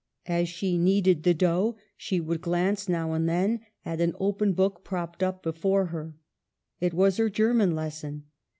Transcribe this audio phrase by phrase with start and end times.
[0.25, 4.83] As she kneaded the dough, she would glance now and then at an open book
[4.83, 6.15] propped up before her.
[6.79, 8.23] It was her German lesson.